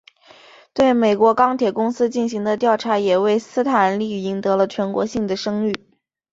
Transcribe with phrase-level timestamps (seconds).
[0.73, 5.75] 对美国钢铁公司进行的调查也为斯坦利赢得了全国性的声誉。